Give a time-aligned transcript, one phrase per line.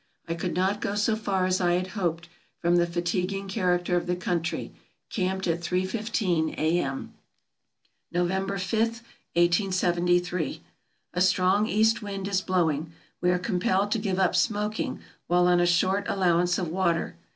[0.27, 4.07] I could not go so far as I had hoped, from the fatiguing character of
[4.07, 4.73] the country.
[5.11, 7.13] Camped at three fifteen A.M.
[8.11, 8.79] November 5,
[9.35, 10.61] 1873.—
[11.13, 12.91] A strong east wind is blowing.
[13.21, 17.15] We are compelled to give up smoking while on a short allowance of water.